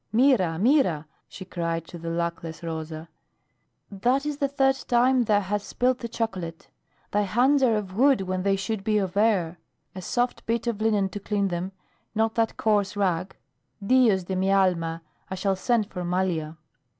[0.11, 0.57] "Mira!
[0.57, 3.07] Mira!" she cried to the luckless Rosa.
[3.91, 6.69] "That is the third time thou hast spilt the chocolate.
[7.11, 9.59] Thy hands are of wood when they should be of air.
[9.93, 11.71] A soft bit of linen to clean them,
[12.15, 13.35] not that coarse rag.
[13.85, 15.03] Dios de mi alma!
[15.29, 16.57] I shall send for Malia."